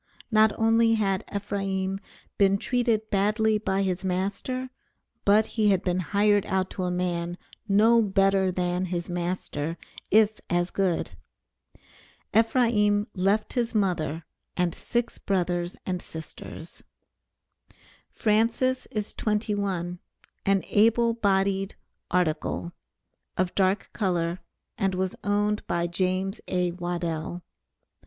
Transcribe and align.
Not 0.31 0.51
only 0.57 0.95
had 0.95 1.23
Ephraim 1.31 1.99
been 2.39 2.57
treated 2.57 3.07
badly 3.11 3.59
by 3.59 3.83
his 3.83 4.03
master 4.03 4.71
but 5.25 5.45
he 5.45 5.69
had 5.69 5.83
been 5.83 5.99
hired 5.99 6.43
out 6.47 6.71
to 6.71 6.85
a 6.85 6.89
man 6.89 7.37
no 7.67 8.01
better 8.01 8.51
than 8.51 8.85
his 8.85 9.11
master, 9.11 9.77
if 10.09 10.41
as 10.49 10.71
good. 10.71 11.11
Ephraim 12.35 13.05
left 13.13 13.53
his 13.53 13.75
mother 13.75 14.25
and 14.57 14.73
six 14.73 15.19
brothers 15.19 15.77
and 15.85 16.01
sisters. 16.01 16.83
Francis 18.09 18.87
is 18.89 19.13
twenty 19.13 19.53
one, 19.53 19.99
an 20.47 20.63
able 20.69 21.13
bodied 21.13 21.75
"article," 22.09 22.71
of 23.37 23.53
dark 23.53 23.91
color, 23.93 24.39
and 24.79 24.95
was 24.95 25.15
owned 25.23 25.61
by 25.67 25.85
James 25.85 26.41
A. 26.47 26.71
Waddell. 26.71 27.43